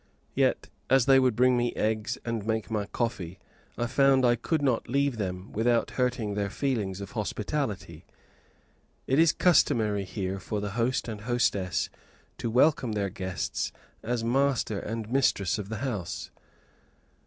Yet, 0.33 0.67
as 0.89 1.05
they 1.05 1.19
would 1.19 1.35
bring 1.35 1.55
me 1.55 1.75
eggs, 1.75 2.17
and 2.25 2.43
make 2.43 2.71
my 2.71 2.87
coffee, 2.87 3.37
I 3.77 3.85
found 3.85 4.25
I 4.25 4.35
could 4.35 4.63
not 4.63 4.89
leave 4.89 5.17
them 5.17 5.51
without 5.51 5.91
hurting 5.91 6.33
their 6.33 6.49
feelings 6.49 7.01
of 7.01 7.11
hospitality. 7.11 8.05
It 9.05 9.19
is 9.19 9.31
customary 9.31 10.05
here 10.05 10.39
for 10.39 10.59
the 10.59 10.71
host 10.71 11.07
and 11.07 11.21
hostess 11.21 11.91
to 12.39 12.49
welcome 12.49 12.93
their 12.93 13.11
guests 13.11 13.71
as 14.01 14.23
master 14.23 14.79
and 14.79 15.07
mistress 15.11 15.59
of 15.59 15.69
the 15.69 15.77
house. 15.85 16.31